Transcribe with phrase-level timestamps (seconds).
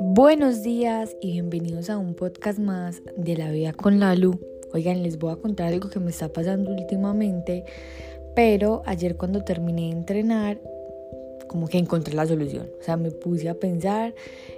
[0.00, 4.40] Buenos días y bienvenidos a un podcast más de la vida con Lalu.
[4.72, 7.64] Oigan, les voy a contar algo que me está pasando últimamente,
[8.34, 10.60] pero ayer cuando terminé de entrenar,
[11.48, 12.68] como que encontré la solución.
[12.80, 14.14] O sea, me puse a pensar,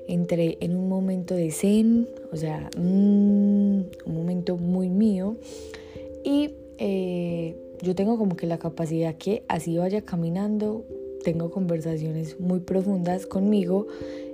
[0.08, 5.36] entré en un momento de zen, o sea, un momento muy mío.
[6.24, 10.84] Y eh, yo tengo como que la capacidad que así vaya caminando,
[11.22, 13.86] tengo conversaciones muy profundas conmigo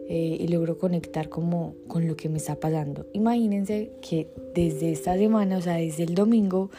[0.08, 3.06] eh, y logro conectar como con lo que me está pasando.
[3.12, 6.70] Imagínense que desde esta semana, o sea, desde el domingo,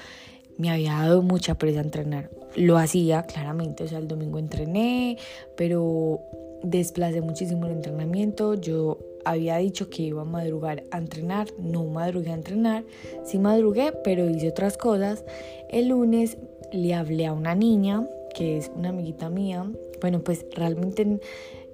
[0.58, 2.30] me había dado mucha presa entrenar.
[2.56, 5.18] Lo hacía claramente, o sea, el domingo entrené,
[5.56, 6.20] pero
[6.64, 8.56] desplacé muchísimo el entrenamiento.
[8.56, 12.84] Yo había dicho que iba a madrugar a entrenar, no madrugué a entrenar,
[13.24, 15.24] sí madrugué, pero hice otras cosas.
[15.70, 16.38] El lunes
[16.72, 19.66] le hablé a una niña, que es una amiguita mía.
[20.02, 21.20] Bueno, pues realmente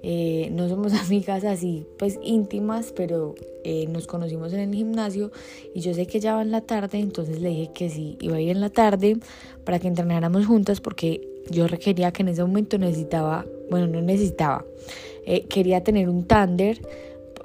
[0.02, 5.32] eh, no somos amigas así pues íntimas, pero eh, nos conocimos en el gimnasio
[5.74, 8.36] y yo sé que ya va en la tarde, entonces le dije que sí, iba
[8.36, 9.18] a ir en la tarde
[9.64, 14.64] para que entrenáramos juntas porque yo requería que en ese momento necesitaba, bueno, no necesitaba,
[15.26, 16.80] eh, quería tener un tander.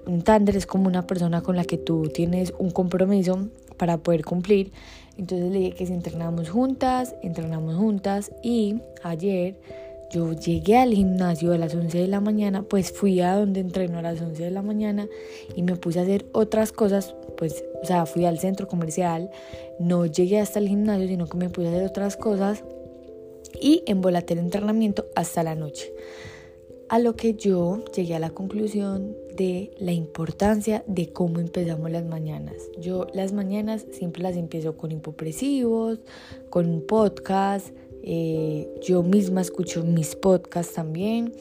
[0.06, 3.48] Un tander es como una persona con la que tú tienes un compromiso
[3.84, 4.72] para poder cumplir.
[5.18, 9.58] Entonces le dije que si entrenamos juntas, entrenamos juntas y ayer
[10.10, 14.00] yo llegué al gimnasio a las 11 de la mañana, pues fui a donde entreno
[14.00, 15.10] a las 11 de la mañana
[15.54, 19.30] y me puse a hacer otras cosas, pues, o sea, fui al centro comercial,
[19.80, 22.64] no llegué hasta el gimnasio, sino que me puse a hacer otras cosas
[23.60, 25.92] y embolaté el entrenamiento hasta la noche.
[26.94, 32.06] A lo que yo llegué a la conclusión de la importancia de cómo empezamos las
[32.06, 32.54] mañanas.
[32.80, 35.98] Yo las mañanas siempre las empiezo con hipopresivos,
[36.52, 37.70] con un podcast,
[38.04, 41.34] eh, yo misma escucho mis podcasts también,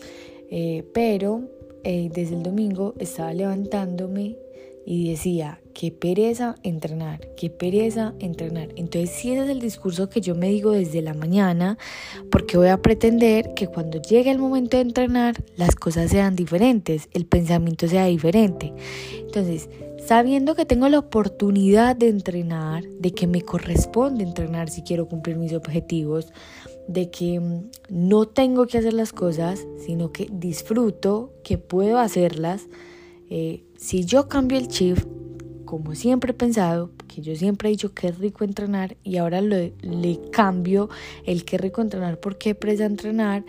[0.51, 1.43] eh, pero
[1.85, 4.39] eh, desde el domingo estaba levantándome
[4.85, 8.69] y decía, qué pereza entrenar, qué pereza entrenar.
[8.77, 11.79] Entonces, si ese es el discurso que yo me digo desde la mañana,
[12.31, 17.09] porque voy a pretender que cuando llegue el momento de entrenar, las cosas sean diferentes,
[17.13, 18.73] el pensamiento sea diferente.
[19.19, 19.69] Entonces,
[20.05, 25.37] sabiendo que tengo la oportunidad de entrenar, de que me corresponde entrenar si quiero cumplir
[25.37, 26.33] mis objetivos,
[26.89, 32.69] de que mm, no tengo que hacer las cosas, sino que disfruto, que puedo hacerlas.
[33.31, 34.97] Eh, si yo cambio el chip,
[35.65, 39.41] como siempre he pensado, que yo siempre he dicho que es rico entrenar y ahora
[39.41, 40.89] le cambio
[41.27, 43.45] el que rico entrenar porque presa entrenar,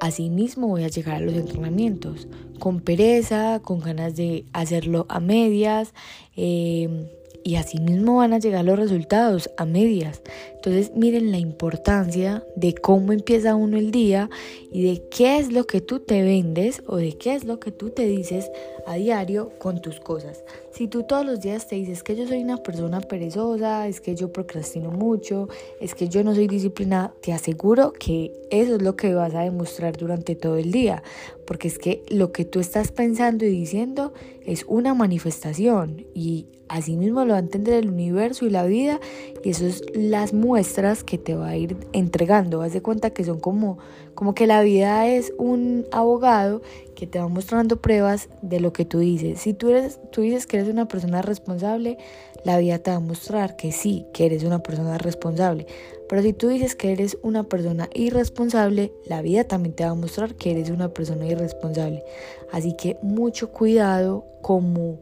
[0.00, 2.26] Asimismo voy a llegar a los entrenamientos
[2.58, 5.94] con pereza, con ganas de hacerlo a medias.
[6.36, 7.08] Eh,
[7.44, 10.22] y así mismo van a llegar los resultados a medias.
[10.54, 14.30] Entonces miren la importancia de cómo empieza uno el día
[14.72, 17.70] y de qué es lo que tú te vendes o de qué es lo que
[17.70, 18.50] tú te dices
[18.86, 20.42] a diario con tus cosas.
[20.72, 24.16] Si tú todos los días te dices que yo soy una persona perezosa, es que
[24.16, 25.48] yo procrastino mucho,
[25.80, 29.42] es que yo no soy disciplinada, te aseguro que eso es lo que vas a
[29.42, 31.02] demostrar durante todo el día,
[31.46, 36.96] porque es que lo que tú estás pensando y diciendo es una manifestación y así
[36.96, 39.00] mismo va a entender el universo y la vida
[39.42, 42.62] y eso es las muestras que te va a ir entregando.
[42.62, 43.78] Haz de cuenta que son como,
[44.14, 46.62] como que la vida es un abogado
[46.94, 49.40] que te va mostrando pruebas de lo que tú dices.
[49.40, 51.98] Si tú, eres, tú dices que eres una persona responsable,
[52.44, 55.66] la vida te va a mostrar que sí, que eres una persona responsable.
[56.08, 59.94] Pero si tú dices que eres una persona irresponsable, la vida también te va a
[59.94, 62.04] mostrar que eres una persona irresponsable.
[62.52, 65.00] Así que mucho cuidado como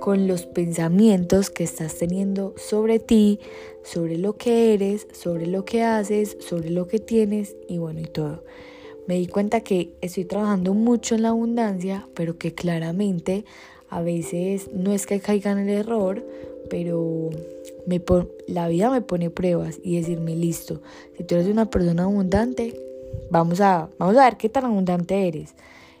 [0.00, 3.40] con los pensamientos que estás teniendo sobre ti,
[3.82, 8.06] sobre lo que eres, sobre lo que haces, sobre lo que tienes y bueno y
[8.06, 8.44] todo.
[9.06, 13.44] Me di cuenta que estoy trabajando mucho en la abundancia, pero que claramente
[13.90, 16.24] a veces no es que caiga en el error,
[16.70, 17.30] pero
[18.46, 20.80] la vida me pone pruebas y decirme, listo,
[21.16, 22.80] si tú eres una persona abundante,
[23.30, 25.54] vamos a, vamos a ver qué tan abundante eres.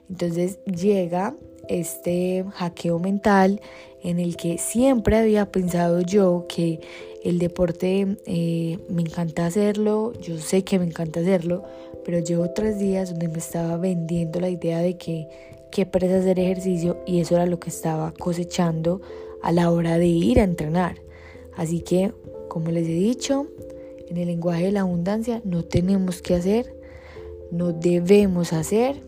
[0.08, 1.36] Entonces llega
[1.68, 3.60] este hackeo mental
[4.02, 6.80] en el que siempre había pensado yo que
[7.24, 11.64] el deporte eh, me encanta hacerlo, yo sé que me encanta hacerlo,
[12.04, 15.26] pero llevo tres días donde me estaba vendiendo la idea de que
[15.70, 19.00] qué pereza hacer ejercicio y eso era lo que estaba cosechando
[19.42, 21.00] a la hora de ir a entrenar.
[21.56, 22.12] Así que,
[22.48, 23.46] como les he dicho,
[24.08, 26.76] en el lenguaje de la abundancia no tenemos que hacer,
[27.50, 29.00] no debemos hacer,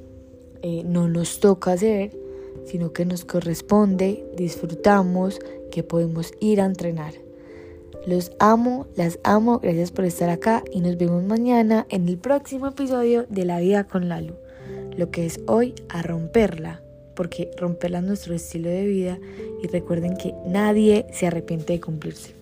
[0.63, 2.17] eh, no nos toca hacer,
[2.67, 5.41] sino que nos corresponde, disfrutamos,
[5.71, 7.15] que podemos ir a entrenar.
[8.07, 12.69] Los amo, las amo, gracias por estar acá y nos vemos mañana en el próximo
[12.69, 14.35] episodio de La vida con Lalu.
[14.97, 16.83] Lo que es hoy a romperla,
[17.15, 19.19] porque romperla es nuestro estilo de vida
[19.63, 22.37] y recuerden que nadie se arrepiente de cumplirse.